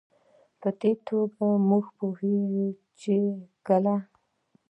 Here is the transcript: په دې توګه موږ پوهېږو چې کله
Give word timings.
په 0.59 0.69
دې 0.79 0.91
توګه 1.07 1.45
موږ 1.69 1.85
پوهېږو 1.97 2.67
چې 2.99 3.15
کله 3.67 3.95